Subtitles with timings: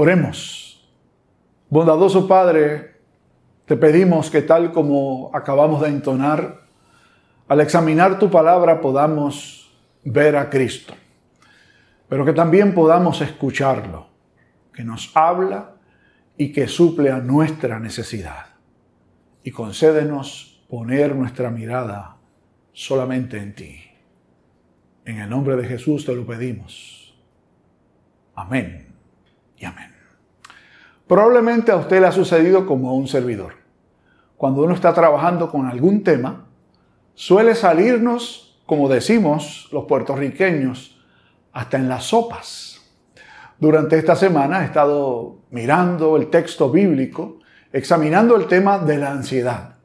[0.00, 0.90] Oremos.
[1.68, 3.02] Bondadoso Padre,
[3.66, 6.62] te pedimos que tal como acabamos de entonar,
[7.46, 9.70] al examinar tu palabra podamos
[10.02, 10.94] ver a Cristo,
[12.08, 14.06] pero que también podamos escucharlo,
[14.72, 15.74] que nos habla
[16.38, 18.46] y que suple a nuestra necesidad.
[19.44, 22.16] Y concédenos poner nuestra mirada
[22.72, 23.82] solamente en ti.
[25.04, 27.14] En el nombre de Jesús te lo pedimos.
[28.34, 28.86] Amén
[29.60, 29.89] y amén.
[31.10, 33.54] Probablemente a usted le ha sucedido como a un servidor.
[34.36, 36.46] Cuando uno está trabajando con algún tema,
[37.16, 41.02] suele salirnos, como decimos los puertorriqueños,
[41.52, 42.80] hasta en las sopas.
[43.58, 47.40] Durante esta semana he estado mirando el texto bíblico,
[47.72, 49.78] examinando el tema de la ansiedad.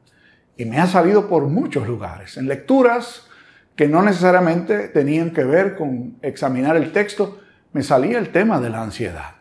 [0.56, 3.26] Y me ha salido por muchos lugares, en lecturas
[3.74, 7.40] que no necesariamente tenían que ver con examinar el texto,
[7.72, 9.32] me salía el tema de la ansiedad.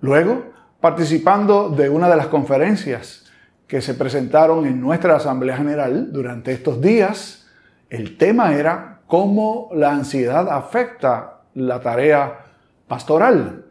[0.00, 0.51] Luego,
[0.82, 3.30] participando de una de las conferencias
[3.68, 7.46] que se presentaron en nuestra Asamblea General durante estos días,
[7.88, 12.46] el tema era cómo la ansiedad afecta la tarea
[12.88, 13.66] pastoral.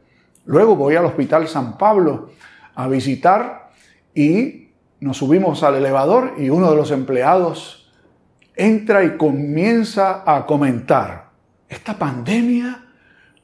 [0.46, 2.30] Luego voy al Hospital San Pablo
[2.76, 3.72] a visitar
[4.16, 4.70] y
[5.02, 7.92] nos subimos al elevador y uno de los empleados
[8.56, 11.32] entra y comienza a comentar,
[11.68, 12.86] esta pandemia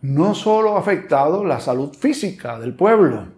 [0.01, 3.35] no solo ha afectado la salud física del pueblo,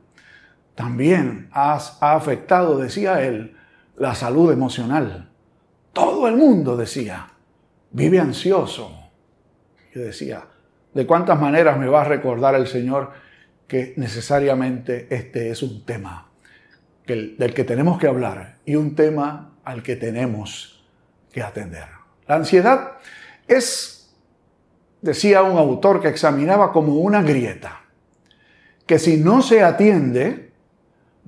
[0.80, 3.54] también ha, afectado, decía él,
[3.98, 5.30] la salud emocional.
[5.92, 7.28] Todo el mundo decía,
[7.92, 8.90] vive ansioso.
[9.94, 10.46] Yo decía,
[10.94, 13.12] ¿de cuántas maneras me va a recordar el Señor
[13.68, 16.30] que necesariamente este es un tema
[17.06, 20.82] del que tenemos que hablar y un tema al que tenemos
[21.34, 21.88] que atender?
[22.26, 22.94] La ansiedad
[23.50, 24.16] es
[25.02, 27.82] decía un autor que examinaba como una grieta,
[28.86, 30.49] que si no se atiende,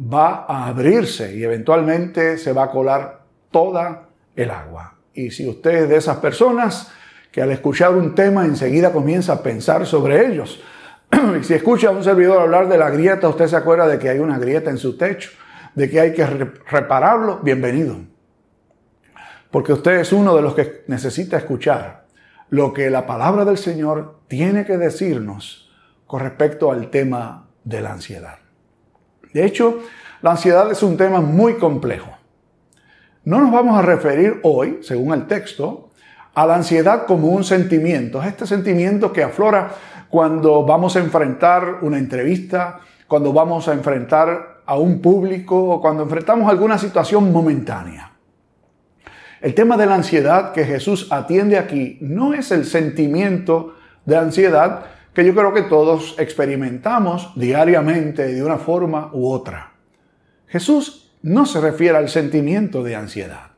[0.01, 3.21] va a abrirse y eventualmente se va a colar
[3.51, 4.95] toda el agua.
[5.13, 6.91] Y si usted es de esas personas
[7.31, 10.61] que al escuchar un tema enseguida comienza a pensar sobre ellos,
[11.41, 14.19] si escucha a un servidor hablar de la grieta, usted se acuerda de que hay
[14.19, 15.31] una grieta en su techo,
[15.75, 17.97] de que hay que repararlo, bienvenido.
[19.49, 22.05] Porque usted es uno de los que necesita escuchar
[22.49, 25.71] lo que la palabra del Señor tiene que decirnos
[26.07, 28.40] con respecto al tema de la ansiedad.
[29.33, 29.79] De hecho,
[30.21, 32.11] la ansiedad es un tema muy complejo.
[33.23, 35.91] No nos vamos a referir hoy, según el texto,
[36.33, 38.21] a la ansiedad como un sentimiento.
[38.21, 39.71] Es este sentimiento que aflora
[40.09, 46.03] cuando vamos a enfrentar una entrevista, cuando vamos a enfrentar a un público o cuando
[46.03, 48.11] enfrentamos alguna situación momentánea.
[49.41, 53.75] El tema de la ansiedad que Jesús atiende aquí no es el sentimiento
[54.05, 59.73] de ansiedad que yo creo que todos experimentamos diariamente de una forma u otra.
[60.47, 63.51] Jesús no se refiere al sentimiento de ansiedad.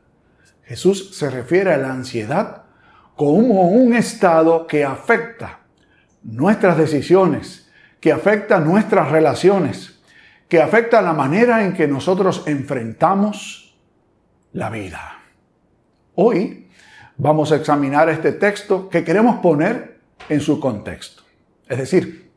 [0.64, 2.62] Jesús se refiere a la ansiedad
[3.16, 5.60] como un estado que afecta
[6.22, 10.00] nuestras decisiones, que afecta nuestras relaciones,
[10.48, 13.76] que afecta la manera en que nosotros enfrentamos
[14.52, 15.20] la vida.
[16.14, 16.68] Hoy
[17.16, 21.23] vamos a examinar este texto que queremos poner en su contexto.
[21.68, 22.30] Es decir,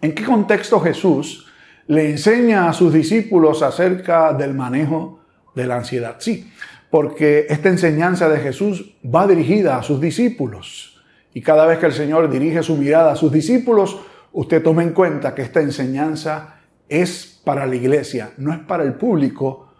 [0.00, 1.46] ¿en qué contexto Jesús
[1.86, 5.20] le enseña a sus discípulos acerca del manejo
[5.54, 6.16] de la ansiedad?
[6.18, 6.50] Sí,
[6.90, 11.02] porque esta enseñanza de Jesús va dirigida a sus discípulos.
[11.34, 13.98] Y cada vez que el Señor dirige su mirada a sus discípulos,
[14.32, 18.94] usted tome en cuenta que esta enseñanza es para la iglesia, no es para el
[18.94, 19.72] público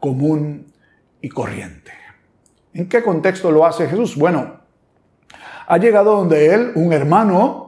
[0.00, 0.72] común
[1.20, 1.92] y corriente.
[2.74, 4.16] ¿En qué contexto lo hace Jesús?
[4.16, 4.60] Bueno,
[5.66, 7.65] ha llegado donde él, un hermano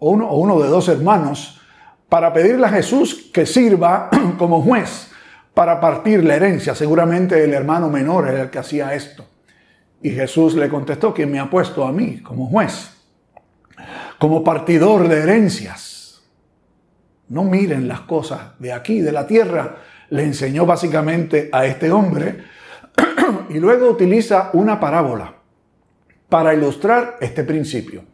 [0.00, 1.60] o uno, o uno de dos hermanos,
[2.08, 5.10] para pedirle a Jesús que sirva como juez
[5.54, 6.74] para partir la herencia.
[6.74, 9.26] Seguramente el hermano menor era el que hacía esto.
[10.02, 12.96] Y Jesús le contestó, ¿quién me ha puesto a mí como juez?
[14.18, 16.22] Como partidor de herencias.
[17.28, 19.76] No miren las cosas de aquí, de la tierra.
[20.08, 22.38] Le enseñó básicamente a este hombre
[23.50, 25.34] y luego utiliza una parábola
[26.28, 28.04] para ilustrar este principio.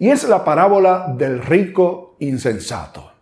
[0.00, 3.12] Y es la parábola del rico insensato,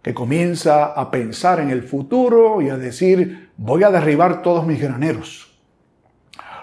[0.00, 4.80] que comienza a pensar en el futuro y a decir, voy a derribar todos mis
[4.80, 5.60] graneros,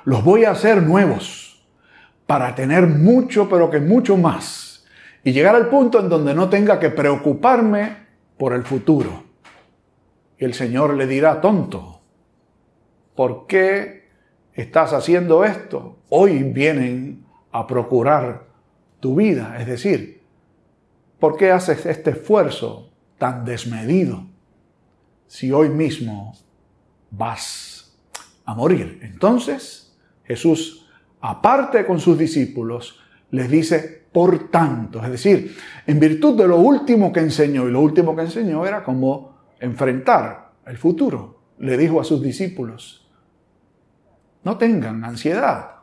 [0.04, 1.64] los voy a hacer nuevos
[2.26, 4.84] para tener mucho, pero que mucho más,
[5.24, 7.98] y llegar al punto en donde no tenga que preocuparme
[8.36, 9.26] por el futuro.
[10.40, 12.02] Y el Señor le dirá, tonto,
[13.14, 14.10] ¿por qué
[14.54, 15.98] estás haciendo esto?
[16.10, 18.47] Hoy vienen a procurar
[19.16, 20.22] vida, es decir,
[21.20, 24.26] ¿por qué haces este esfuerzo tan desmedido
[25.28, 26.36] si hoy mismo
[27.12, 27.98] vas
[28.46, 29.00] a morir?
[29.02, 29.88] Entonces
[30.24, 30.88] Jesús,
[31.22, 33.00] aparte con sus discípulos,
[33.32, 35.56] les dice, por tanto, es decir,
[35.86, 40.52] en virtud de lo último que enseñó, y lo último que enseñó era cómo enfrentar
[40.66, 43.08] el futuro, le dijo a sus discípulos,
[44.44, 45.78] no tengan ansiedad,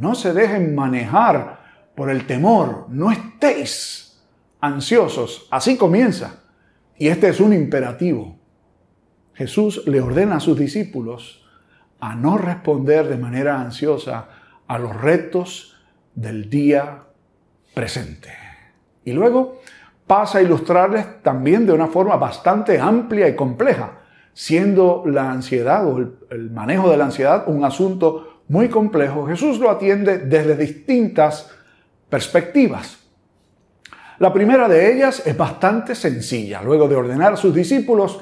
[0.00, 1.61] no se dejen manejar
[1.94, 4.22] por el temor, no estéis
[4.60, 5.46] ansiosos.
[5.50, 6.40] Así comienza.
[6.96, 8.36] Y este es un imperativo.
[9.34, 11.44] Jesús le ordena a sus discípulos
[12.00, 14.28] a no responder de manera ansiosa
[14.66, 15.76] a los retos
[16.14, 17.02] del día
[17.74, 18.30] presente.
[19.04, 19.60] Y luego
[20.06, 24.00] pasa a ilustrarles también de una forma bastante amplia y compleja,
[24.34, 29.26] siendo la ansiedad o el, manejo de la ansiedad un asunto muy complejo.
[29.26, 31.50] Jesús lo atiende desde distintas
[32.12, 32.98] perspectivas.
[34.18, 36.60] La primera de ellas es bastante sencilla.
[36.60, 38.20] Luego de ordenar a sus discípulos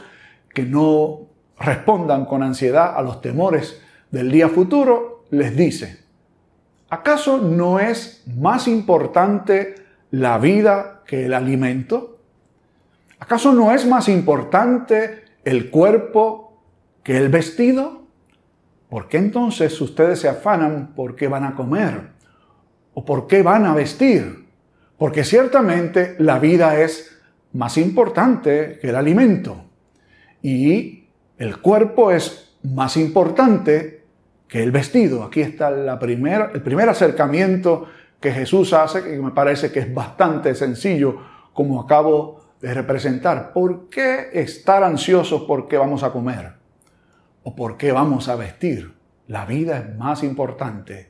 [0.55, 1.23] que no
[1.59, 3.83] respondan con ansiedad a los temores
[4.13, 6.05] del día futuro, les dice,
[6.89, 9.75] ¿acaso no es más importante
[10.13, 12.21] la vida que el alimento?
[13.19, 16.63] ¿Acaso no es más importante el cuerpo
[17.03, 18.05] que el vestido?
[18.89, 22.20] ¿Por qué entonces ustedes se afanan por qué van a comer?
[23.01, 24.45] ¿O por qué van a vestir?
[24.99, 27.19] Porque ciertamente la vida es
[27.55, 29.65] más importante que el alimento.
[30.43, 31.09] Y
[31.39, 34.05] el cuerpo es más importante
[34.47, 35.25] que el vestido.
[35.25, 35.99] Aquí está el
[36.63, 37.87] primer acercamiento
[38.21, 41.23] que Jesús hace, que me parece que es bastante sencillo,
[41.55, 43.55] como acabo de representar.
[43.55, 46.53] ¿Por qué estar ansiosos por qué vamos a comer?
[47.45, 48.93] ¿O por qué vamos a vestir?
[49.27, 51.10] La vida es más importante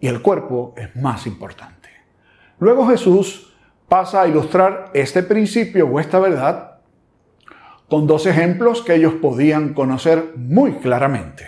[0.00, 1.90] y el cuerpo es más importante.
[2.58, 3.54] Luego Jesús
[3.88, 6.78] pasa a ilustrar este principio o esta verdad
[7.88, 11.46] con dos ejemplos que ellos podían conocer muy claramente.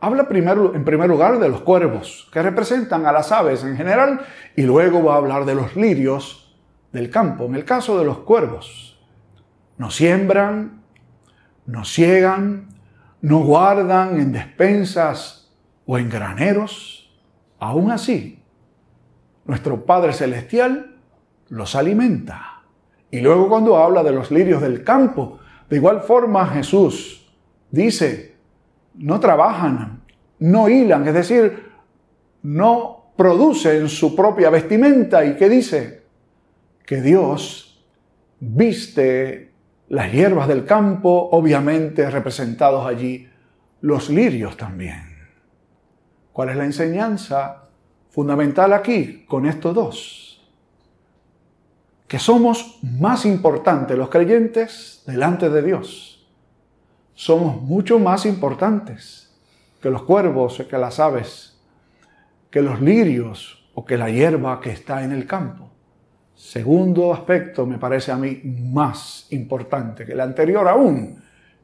[0.00, 4.20] Habla primero, en primer lugar de los cuervos, que representan a las aves en general,
[4.54, 6.54] y luego va a hablar de los lirios
[6.92, 7.46] del campo.
[7.46, 9.00] En el caso de los cuervos,
[9.78, 10.82] no siembran,
[11.64, 12.68] no ciegan,
[13.22, 15.45] no guardan en despensas
[15.86, 17.10] o en graneros,
[17.58, 18.42] aún así,
[19.44, 20.96] nuestro Padre Celestial
[21.48, 22.62] los alimenta.
[23.10, 25.38] Y luego cuando habla de los lirios del campo,
[25.70, 27.32] de igual forma Jesús
[27.70, 28.36] dice,
[28.94, 30.02] no trabajan,
[30.40, 31.70] no hilan, es decir,
[32.42, 35.24] no producen su propia vestimenta.
[35.24, 36.02] ¿Y qué dice?
[36.84, 37.84] Que Dios
[38.40, 39.52] viste
[39.88, 43.28] las hierbas del campo, obviamente representados allí
[43.80, 45.15] los lirios también.
[46.36, 47.62] ¿Cuál es la enseñanza
[48.10, 50.46] fundamental aquí con estos dos?
[52.06, 56.28] Que somos más importantes los creyentes delante de Dios.
[57.14, 59.34] Somos mucho más importantes
[59.80, 61.58] que los cuervos, que las aves,
[62.50, 65.70] que los lirios o que la hierba que está en el campo.
[66.34, 71.18] Segundo aspecto, me parece a mí más importante que el anterior aún,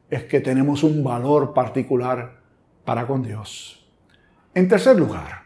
[0.09, 2.39] es que tenemos un valor particular
[2.83, 3.82] para con Dios.
[4.55, 5.43] En tercer lugar,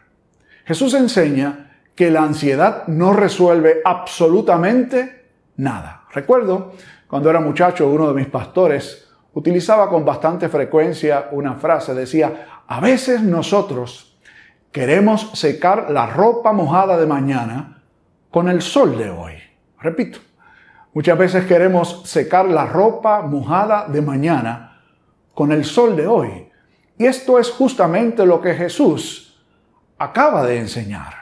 [0.64, 6.04] Jesús enseña que la ansiedad no resuelve absolutamente nada.
[6.12, 6.72] Recuerdo
[7.08, 12.80] cuando era muchacho, uno de mis pastores utilizaba con bastante frecuencia una frase, decía, a
[12.80, 14.18] veces nosotros
[14.70, 17.82] queremos secar la ropa mojada de mañana
[18.30, 19.34] con el sol de hoy.
[19.80, 20.18] Repito,
[20.92, 24.82] muchas veces queremos secar la ropa mojada de mañana
[25.34, 26.47] con el sol de hoy.
[26.98, 29.40] Y esto es justamente lo que Jesús
[29.98, 31.14] acaba de enseñar.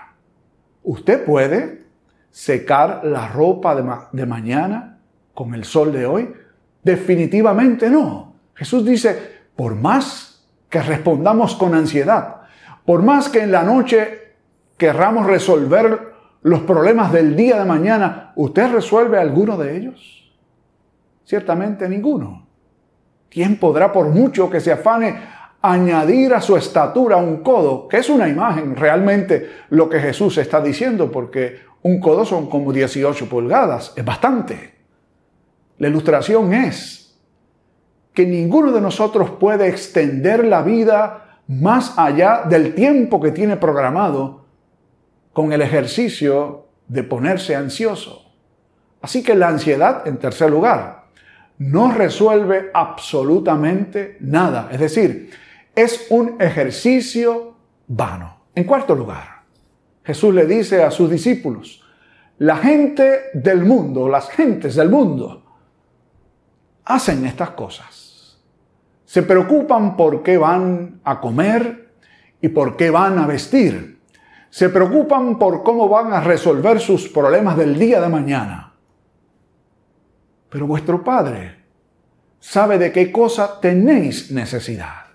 [0.82, 1.86] Usted puede
[2.30, 3.74] secar la ropa
[4.12, 4.98] de, mañana
[5.34, 6.34] con el sol de hoy.
[6.82, 8.34] Definitivamente no.
[8.54, 12.42] Jesús dice, por más que respondamos con ansiedad,
[12.84, 14.34] por más que en la noche
[14.78, 20.32] querramos resolver los problemas del día de mañana, ¿usted resuelve alguno de ellos?
[21.24, 22.46] Ciertamente ninguno.
[23.28, 25.35] ¿Quién podrá, por mucho que se afane,
[25.72, 30.60] añadir a su estatura un codo, que es una imagen realmente lo que Jesús está
[30.60, 34.74] diciendo, porque un codo son como 18 pulgadas, es bastante.
[35.78, 37.18] La ilustración es
[38.14, 44.46] que ninguno de nosotros puede extender la vida más allá del tiempo que tiene programado
[45.32, 48.32] con el ejercicio de ponerse ansioso.
[49.02, 51.04] Así que la ansiedad, en tercer lugar,
[51.58, 54.68] no resuelve absolutamente nada.
[54.72, 55.30] Es decir,
[55.76, 57.54] es un ejercicio
[57.86, 58.46] vano.
[58.54, 59.42] En cuarto lugar,
[60.02, 61.84] Jesús le dice a sus discípulos,
[62.38, 65.44] la gente del mundo, las gentes del mundo,
[66.84, 68.38] hacen estas cosas.
[69.04, 71.92] Se preocupan por qué van a comer
[72.40, 74.00] y por qué van a vestir.
[74.48, 78.72] Se preocupan por cómo van a resolver sus problemas del día de mañana.
[80.48, 81.56] Pero vuestro Padre
[82.40, 85.05] sabe de qué cosa tenéis necesidad.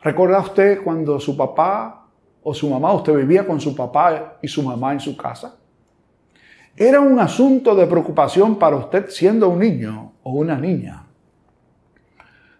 [0.00, 2.06] ¿Recuerda usted cuando su papá
[2.42, 5.56] o su mamá, usted vivía con su papá y su mamá en su casa?
[6.76, 11.04] Era un asunto de preocupación para usted siendo un niño o una niña.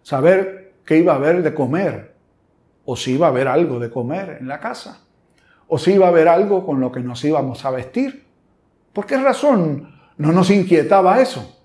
[0.03, 2.17] Saber qué iba a haber de comer,
[2.85, 5.03] o si iba a haber algo de comer en la casa,
[5.69, 8.25] o si iba a haber algo con lo que nos íbamos a vestir.
[8.93, 11.63] ¿Por qué razón no nos inquietaba eso?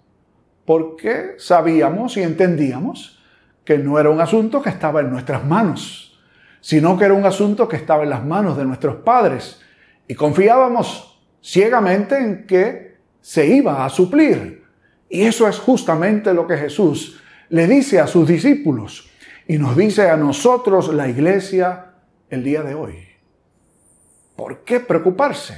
[0.65, 3.22] Porque sabíamos y entendíamos
[3.65, 6.19] que no era un asunto que estaba en nuestras manos,
[6.61, 9.61] sino que era un asunto que estaba en las manos de nuestros padres.
[10.07, 14.63] Y confiábamos ciegamente en que se iba a suplir.
[15.09, 19.09] Y eso es justamente lo que Jesús le dice a sus discípulos
[19.47, 21.93] y nos dice a nosotros, la iglesia,
[22.29, 23.07] el día de hoy.
[24.35, 25.57] ¿Por qué preocuparse?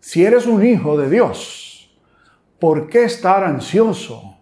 [0.00, 1.96] Si eres un hijo de Dios,
[2.58, 4.38] ¿por qué estar ansioso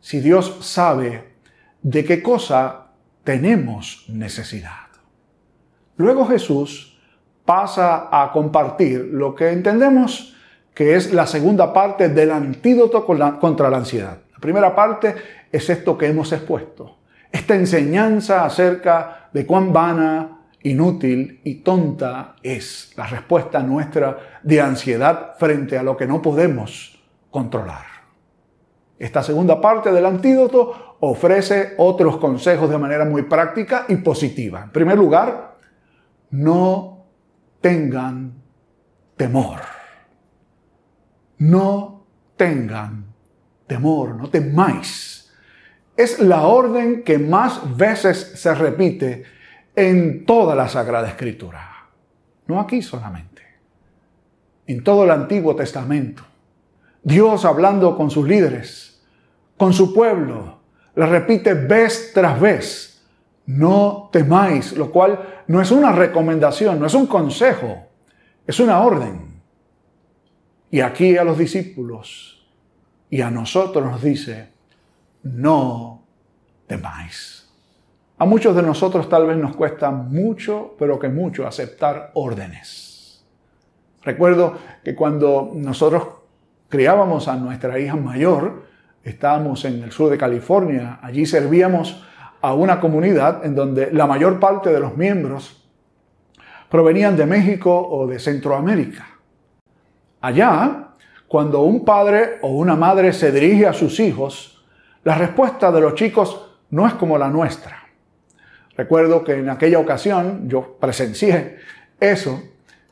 [0.00, 1.29] si Dios sabe
[1.82, 2.88] de qué cosa
[3.24, 4.88] tenemos necesidad.
[5.96, 6.98] Luego Jesús
[7.44, 10.36] pasa a compartir lo que entendemos
[10.74, 14.18] que es la segunda parte del antídoto contra la ansiedad.
[14.32, 15.14] La primera parte
[15.52, 16.98] es esto que hemos expuesto,
[17.30, 25.34] esta enseñanza acerca de cuán vana, inútil y tonta es la respuesta nuestra de ansiedad
[25.38, 26.98] frente a lo que no podemos
[27.30, 27.86] controlar.
[28.98, 34.64] Esta segunda parte del antídoto ofrece otros consejos de manera muy práctica y positiva.
[34.64, 35.54] En primer lugar,
[36.30, 37.06] no
[37.60, 38.34] tengan
[39.16, 39.60] temor.
[41.38, 42.04] No
[42.36, 43.06] tengan
[43.66, 45.32] temor, no temáis.
[45.96, 49.24] Es la orden que más veces se repite
[49.74, 51.88] en toda la Sagrada Escritura.
[52.46, 53.42] No aquí solamente.
[54.66, 56.22] En todo el Antiguo Testamento.
[57.02, 59.02] Dios hablando con sus líderes,
[59.56, 60.59] con su pueblo,
[60.94, 63.02] le repite vez tras vez,
[63.46, 67.86] no temáis, lo cual no es una recomendación, no es un consejo,
[68.46, 69.40] es una orden.
[70.70, 72.46] Y aquí a los discípulos
[73.08, 74.50] y a nosotros nos dice,
[75.24, 76.04] no
[76.66, 77.48] temáis.
[78.18, 83.24] A muchos de nosotros tal vez nos cuesta mucho, pero que mucho, aceptar órdenes.
[84.02, 86.06] Recuerdo que cuando nosotros
[86.68, 88.69] criábamos a nuestra hija mayor,
[89.04, 92.04] estábamos en el sur de California, allí servíamos
[92.40, 95.64] a una comunidad en donde la mayor parte de los miembros
[96.70, 99.06] provenían de México o de Centroamérica.
[100.20, 100.88] Allá,
[101.26, 104.64] cuando un padre o una madre se dirige a sus hijos,
[105.04, 107.78] la respuesta de los chicos no es como la nuestra.
[108.76, 111.56] Recuerdo que en aquella ocasión yo presencié
[111.98, 112.42] eso.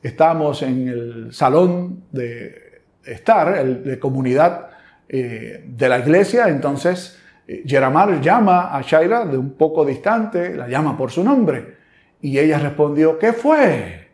[0.03, 4.67] Estábamos en el salón de estar, el de comunidad
[5.09, 10.99] eh, de la iglesia, entonces eh, llama a Shaira de un poco distante, la llama
[10.99, 11.79] por su nombre,
[12.21, 14.11] y ella respondió, ¿qué fue?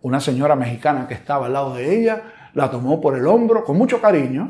[0.00, 2.22] Una señora mexicana que estaba al lado de ella
[2.54, 4.48] la tomó por el hombro con mucho cariño,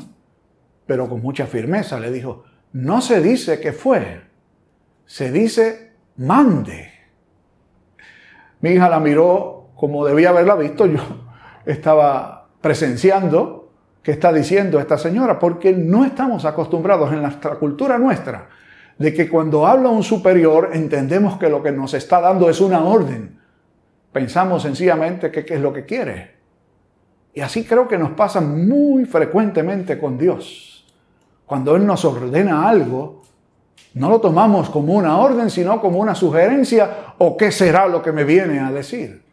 [0.85, 4.21] pero con mucha firmeza, le dijo, no se dice que fue,
[5.05, 6.91] se dice mande.
[8.61, 10.99] Mi hija la miró como debía haberla visto, yo
[11.65, 13.64] estaba presenciando
[14.05, 18.47] que está diciendo esta señora, porque no estamos acostumbrados en nuestra cultura nuestra
[18.99, 22.85] de que cuando habla un superior entendemos que lo que nos está dando es una
[22.85, 23.39] orden.
[24.11, 26.35] Pensamos sencillamente que qué es lo que quiere.
[27.33, 30.85] Y así creo que nos pasa muy frecuentemente con Dios.
[31.47, 33.23] Cuando Él nos ordena algo,
[33.95, 38.11] no lo tomamos como una orden, sino como una sugerencia o qué será lo que
[38.11, 39.23] me viene a decir.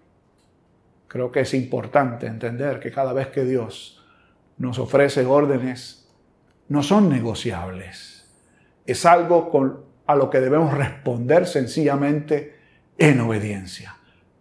[1.09, 4.02] Creo que es importante entender que cada vez que Dios
[4.63, 6.09] nos ofrece órdenes
[6.69, 8.31] no son negociables.
[8.87, 9.51] Es algo
[10.07, 12.55] a lo que debemos responder sencillamente
[12.97, 13.97] en obediencia.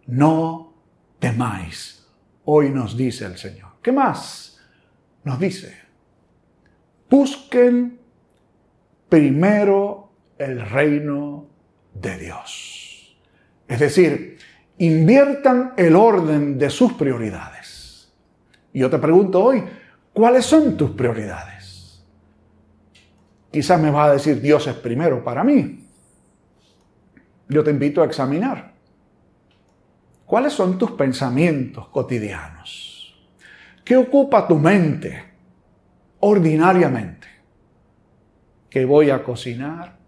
[0.06, 0.74] No
[1.18, 2.06] temáis.
[2.44, 3.72] Hoy nos dice el Señor.
[3.82, 4.60] ¿Qué más
[5.24, 5.76] nos dice?
[7.10, 7.98] Busquen
[9.08, 11.48] primero el reino
[11.94, 13.18] de Dios.
[13.66, 14.38] Es decir,
[14.78, 18.12] inviertan el orden de sus prioridades.
[18.72, 19.64] Y yo te pregunto hoy,
[20.12, 22.04] ¿Cuáles son tus prioridades?
[23.50, 25.86] Quizás me vas a decir, Dios es primero para mí.
[27.48, 28.72] Yo te invito a examinar.
[30.24, 33.14] ¿Cuáles son tus pensamientos cotidianos?
[33.84, 35.24] ¿Qué ocupa tu mente
[36.20, 37.28] ordinariamente?
[38.70, 39.98] ¿Qué voy a cocinar?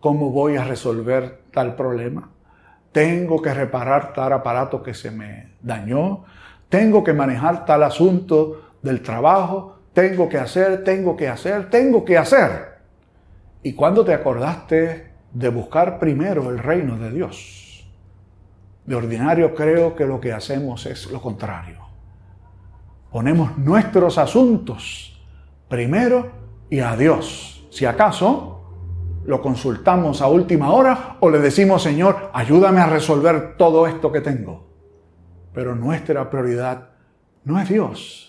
[0.00, 2.30] ¿Cómo voy a resolver tal problema?
[2.92, 6.24] ¿Tengo que reparar tal aparato que se me dañó?
[6.68, 9.78] ¿Tengo que manejar tal asunto del trabajo?
[9.92, 10.84] ¿Tengo que hacer?
[10.84, 11.70] ¿Tengo que hacer?
[11.70, 12.76] ¿Tengo que hacer?
[13.62, 17.88] ¿Y cuándo te acordaste de buscar primero el reino de Dios?
[18.84, 21.80] De ordinario creo que lo que hacemos es lo contrario.
[23.10, 25.20] Ponemos nuestros asuntos
[25.68, 26.30] primero
[26.70, 28.62] y a Dios si acaso,
[29.26, 34.22] lo consultamos a última hora o le decimos, Señor, ayúdame a resolver todo esto que
[34.22, 34.66] tengo.
[35.52, 36.88] Pero nuestra prioridad
[37.44, 38.25] no es Dios,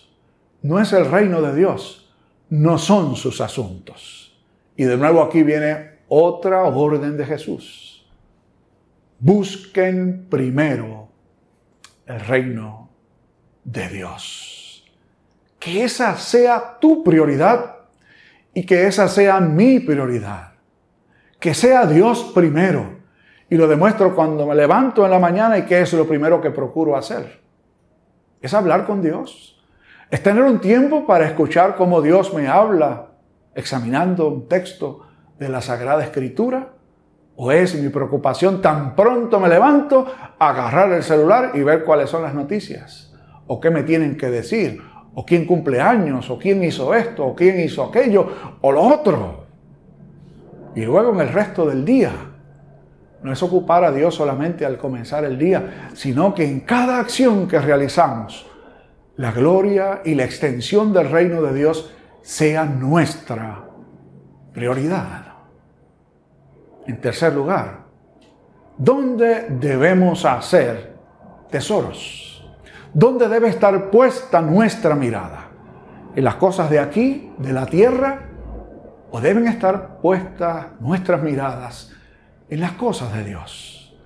[0.62, 2.10] no es el reino de Dios,
[2.50, 4.36] no son sus asuntos.
[4.76, 8.06] Y de nuevo aquí viene otra orden de Jesús.
[9.18, 11.08] Busquen primero
[12.06, 12.90] el reino
[13.64, 14.84] de Dios.
[15.58, 17.76] Que esa sea tu prioridad
[18.54, 20.52] y que esa sea mi prioridad.
[21.38, 22.98] Que sea Dios primero.
[23.50, 26.50] Y lo demuestro cuando me levanto en la mañana y que es lo primero que
[26.50, 27.40] procuro hacer.
[28.40, 29.57] Es hablar con Dios.
[30.10, 33.08] Es tener un tiempo para escuchar cómo Dios me habla
[33.54, 35.06] examinando un texto
[35.38, 36.70] de la Sagrada Escritura.
[37.36, 40.06] ¿O es mi preocupación tan pronto me levanto,
[40.38, 43.14] agarrar el celular y ver cuáles son las noticias?
[43.46, 44.82] ¿O qué me tienen que decir?
[45.20, 49.46] o quién cumple años, o quién hizo esto, o quién hizo aquello, o lo otro.
[50.76, 52.12] Y luego en el resto del día,
[53.24, 57.48] no es ocupar a Dios solamente al comenzar el día, sino que en cada acción
[57.48, 58.47] que realizamos,
[59.18, 63.64] la gloria y la extensión del reino de Dios sea nuestra
[64.52, 65.26] prioridad.
[66.86, 67.80] En tercer lugar,
[68.76, 70.94] ¿dónde debemos hacer
[71.50, 72.48] tesoros?
[72.94, 75.48] ¿Dónde debe estar puesta nuestra mirada?
[76.14, 78.22] ¿En las cosas de aquí, de la tierra?
[79.10, 81.92] ¿O deben estar puestas nuestras miradas
[82.48, 83.98] en las cosas de Dios?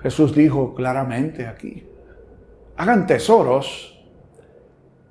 [0.00, 1.86] Jesús dijo claramente aquí,
[2.78, 3.95] hagan tesoros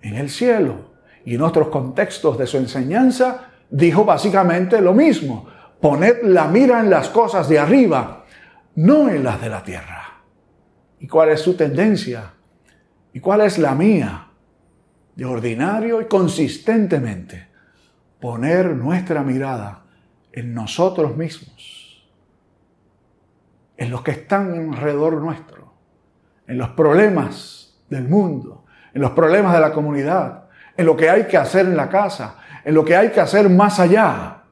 [0.06, 0.94] en el cielo.
[1.26, 5.48] Y en otros contextos de su enseñanza dijo básicamente lo mismo,
[5.82, 8.26] poned la mira en las cosas de arriba,
[8.76, 10.22] no en las de la tierra.
[11.00, 12.34] ¿Y cuál es su tendencia?
[13.14, 14.28] ¿Y cuál es la mía?
[15.16, 17.48] De ordinario y consistentemente
[18.20, 19.86] poner nuestra mirada
[20.32, 22.08] en nosotros mismos,
[23.78, 25.74] en los que están alrededor nuestro,
[26.46, 28.65] en los problemas del mundo,
[28.96, 30.46] en los problemas de la comunidad,
[30.78, 33.50] en lo que hay que hacer en la casa, en lo que hay que hacer
[33.50, 34.44] más allá.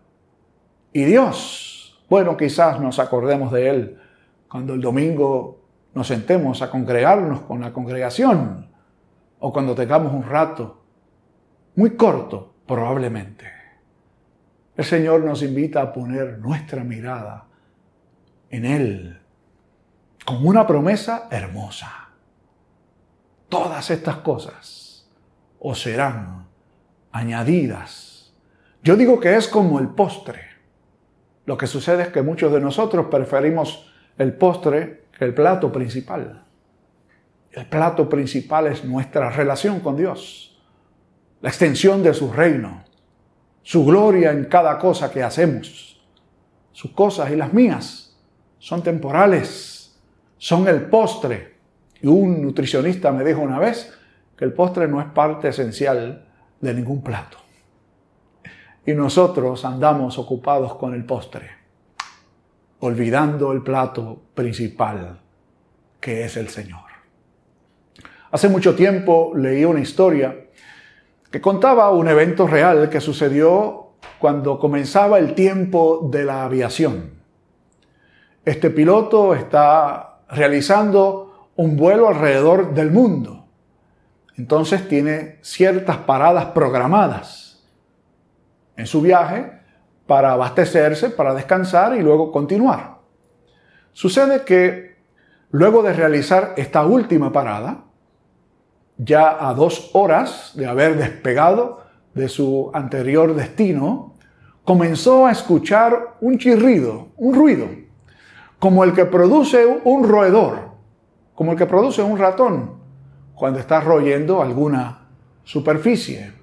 [0.91, 3.99] Y Dios, bueno, quizás nos acordemos de Él
[4.49, 5.61] cuando el domingo
[5.93, 8.69] nos sentemos a congregarnos con la congregación
[9.39, 10.83] o cuando tengamos un rato,
[11.75, 13.45] muy corto probablemente.
[14.75, 17.45] El Señor nos invita a poner nuestra mirada
[18.49, 19.21] en Él
[20.25, 22.02] con una promesa hermosa.
[23.53, 25.07] Todas estas cosas
[25.59, 26.47] os serán
[27.11, 28.33] añadidas.
[28.81, 30.41] Yo digo que es como el postre.
[31.45, 36.43] Lo que sucede es que muchos de nosotros preferimos el postre el plato principal.
[37.51, 40.59] El plato principal es nuestra relación con Dios,
[41.41, 42.83] la extensión de su reino,
[43.61, 46.03] su gloria en cada cosa que hacemos.
[46.71, 48.17] Sus cosas y las mías
[48.57, 49.95] son temporales,
[50.37, 51.52] son el postre.
[52.03, 53.91] Y un nutricionista me dijo una vez
[54.37, 56.27] que el postre no es parte esencial
[56.61, 57.37] de ningún plato.
[58.85, 61.63] Y nosotros andamos ocupados con el postre
[62.83, 65.21] olvidando el plato principal,
[66.01, 66.81] que es el Señor.
[68.29, 70.47] Hace mucho tiempo leí una historia
[71.31, 77.11] que contaba un evento real que sucedió cuando comenzaba el tiempo de la aviación.
[78.43, 83.45] Este piloto está realizando un vuelo alrededor del mundo.
[84.37, 87.63] Entonces tiene ciertas paradas programadas
[88.75, 89.51] en su viaje
[90.07, 92.97] para abastecerse, para descansar y luego continuar.
[93.93, 94.95] Sucede que
[95.51, 97.83] luego de realizar esta última parada,
[98.97, 104.15] ya a dos horas de haber despegado de su anterior destino,
[104.63, 107.67] comenzó a escuchar un chirrido, un ruido,
[108.59, 110.72] como el que produce un roedor,
[111.35, 112.83] como el que produce un ratón
[113.35, 115.07] cuando está royendo alguna
[115.43, 116.33] superficie.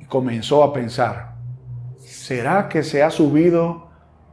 [0.00, 1.34] Y comenzó a pensar,
[1.98, 3.88] ¿será que se ha subido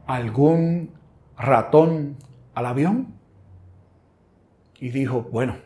[0.06, 0.90] algún
[1.36, 2.16] ratón
[2.54, 3.14] al avión?
[4.78, 5.56] Y dijo, bueno,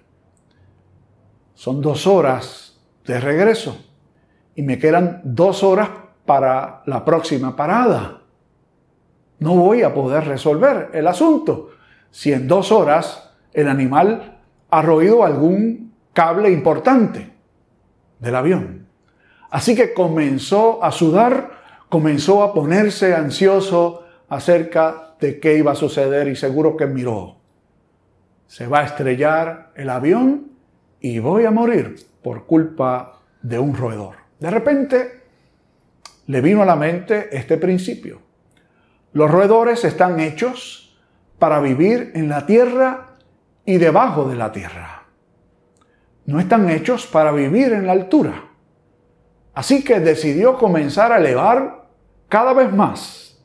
[1.55, 3.79] son dos horas de regreso
[4.55, 5.91] y me quedan dos horas
[6.25, 8.23] para la próxima parada.
[9.39, 11.71] No voy a poder resolver el asunto
[12.11, 13.26] si en dos horas
[13.57, 14.39] el animal
[14.69, 17.33] ha roído algún cable importante
[18.21, 18.87] del avión.
[19.51, 21.53] Así que comenzó a sudar,
[21.89, 27.37] comenzó a ponerse ansioso acerca de qué iba a suceder y seguro que miró.
[28.47, 30.53] Se va a estrellar el avión
[31.01, 34.17] y voy a morir por culpa de un roedor.
[34.39, 35.23] De repente
[36.27, 38.21] le vino a la mente este principio.
[39.15, 40.99] Los roedores están hechos
[41.39, 43.06] para vivir en la tierra
[43.67, 45.03] y debajo de la tierra.
[46.25, 48.45] No están hechos para vivir en la altura.
[49.55, 51.89] Así que decidió comenzar a elevar
[52.29, 53.45] cada vez más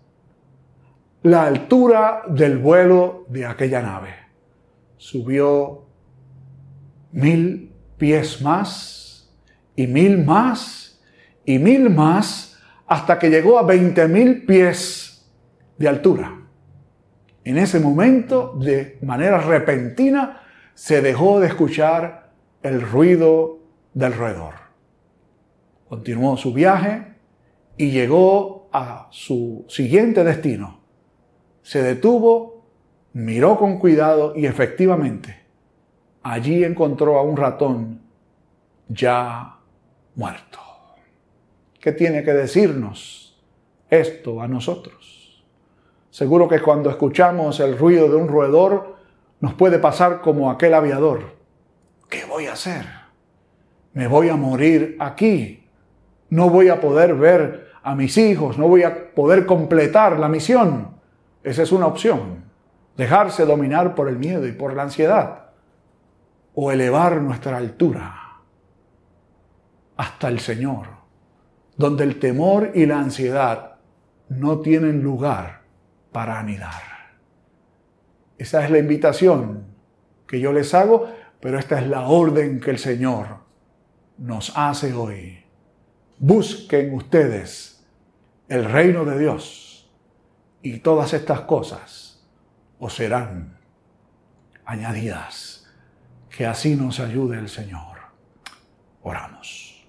[1.23, 4.13] la altura del vuelo de aquella nave.
[4.97, 5.85] Subió
[7.11, 9.31] mil pies más
[9.75, 11.01] y mil más
[11.45, 15.25] y mil más hasta que llegó a 20 mil pies
[15.77, 16.40] de altura.
[17.43, 23.59] En ese momento, de manera repentina, se dejó de escuchar el ruido
[23.93, 24.53] del roedor.
[25.89, 27.15] Continuó su viaje
[27.77, 30.79] y llegó a su siguiente destino.
[31.63, 32.65] Se detuvo,
[33.13, 35.41] miró con cuidado y efectivamente
[36.23, 38.01] allí encontró a un ratón
[38.87, 39.57] ya
[40.15, 40.59] muerto.
[41.79, 43.41] ¿Qué tiene que decirnos
[43.89, 45.20] esto a nosotros?
[46.11, 48.97] Seguro que cuando escuchamos el ruido de un roedor
[49.39, 51.35] nos puede pasar como aquel aviador.
[52.09, 52.85] ¿Qué voy a hacer?
[53.93, 55.67] Me voy a morir aquí.
[56.29, 60.91] No voy a poder ver a mis hijos, no voy a poder completar la misión.
[61.43, 62.45] Esa es una opción.
[62.95, 65.45] Dejarse dominar por el miedo y por la ansiedad.
[66.53, 68.41] O elevar nuestra altura
[69.97, 71.01] hasta el Señor
[71.81, 73.77] donde el temor y la ansiedad
[74.29, 75.60] no tienen lugar
[76.11, 76.81] para anidar.
[78.37, 79.65] Esa es la invitación
[80.27, 83.39] que yo les hago, pero esta es la orden que el Señor
[84.17, 85.43] nos hace hoy.
[86.17, 87.85] Busquen ustedes
[88.47, 89.91] el reino de Dios
[90.61, 92.23] y todas estas cosas
[92.79, 93.57] os serán
[94.65, 95.67] añadidas.
[96.29, 97.97] Que así nos ayude el Señor.
[99.03, 99.85] Oramos.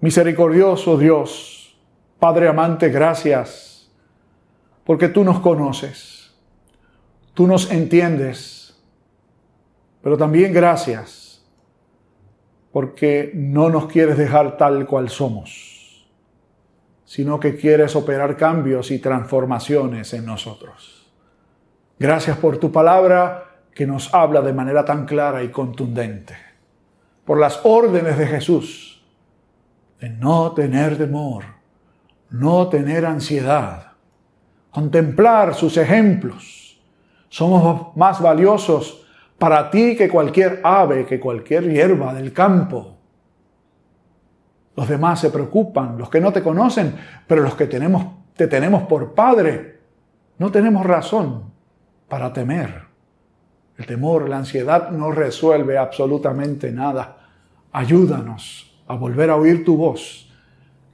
[0.00, 1.78] Misericordioso Dios,
[2.18, 3.71] Padre amante, gracias,
[4.84, 6.34] porque tú nos conoces,
[7.34, 8.80] tú nos entiendes,
[10.02, 11.44] pero también gracias,
[12.72, 16.08] porque no nos quieres dejar tal cual somos,
[17.04, 21.10] sino que quieres operar cambios y transformaciones en nosotros.
[21.98, 26.34] Gracias por tu palabra que nos habla de manera tan clara y contundente,
[27.24, 28.92] por las órdenes de Jesús
[30.00, 31.44] de no tener temor,
[32.28, 33.91] no tener ansiedad,
[34.72, 36.80] contemplar sus ejemplos.
[37.28, 39.06] Somos más valiosos
[39.38, 42.96] para ti que cualquier ave, que cualquier hierba del campo.
[44.74, 48.84] Los demás se preocupan, los que no te conocen, pero los que tenemos, te tenemos
[48.84, 49.78] por Padre,
[50.38, 51.52] no tenemos razón
[52.08, 52.82] para temer.
[53.76, 57.28] El temor, la ansiedad no resuelve absolutamente nada.
[57.72, 60.30] Ayúdanos a volver a oír tu voz,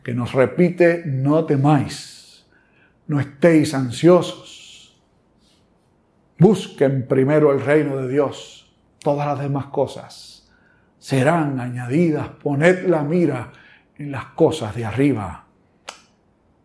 [0.03, 2.18] que nos repite, no temáis,
[3.09, 4.97] no estéis ansiosos.
[6.39, 10.39] Busquen primero el reino de Dios, todas las demás cosas
[10.99, 12.29] serán añadidas.
[12.29, 13.53] Poned la mira
[13.97, 15.47] en las cosas de arriba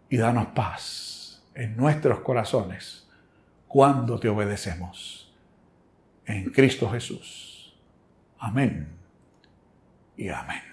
[0.10, 3.10] y danos paz en nuestros corazones
[3.67, 5.34] cuando te obedecemos.
[6.25, 7.75] En Cristo Jesús.
[8.38, 8.89] Amén
[10.17, 10.72] y amén.